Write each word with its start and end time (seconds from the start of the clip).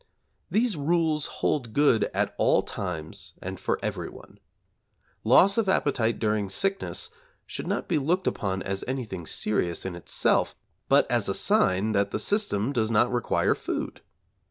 These 0.49 0.75
rules 0.75 1.27
hold 1.27 1.73
good 1.73 2.05
at 2.11 2.33
all 2.39 2.63
times 2.63 3.33
and 3.39 3.59
for 3.59 3.77
everyone. 3.83 4.39
Loss 5.23 5.59
of 5.59 5.69
appetite 5.69 6.17
during 6.17 6.49
sickness 6.49 7.11
should 7.45 7.67
not 7.67 7.87
be 7.87 7.99
looked 7.99 8.25
upon 8.25 8.63
as 8.63 8.83
anything 8.87 9.27
serious 9.27 9.85
in 9.85 9.93
itself, 9.95 10.55
but 10.89 11.05
as 11.11 11.29
a 11.29 11.35
sign 11.35 11.91
that 11.91 12.09
the 12.09 12.17
system 12.17 12.71
does 12.73 12.89
not 12.89 13.11
require 13.11 13.53
food. 13.53 14.01